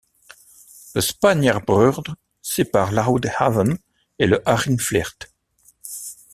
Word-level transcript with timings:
Le 0.95 1.01
Spaanjardbrug 1.01 2.07
sépare 2.41 2.91
l'Oude 2.91 3.29
Haven 3.37 3.77
et 4.17 4.25
le 4.25 4.41
Haringvliet. 4.49 5.29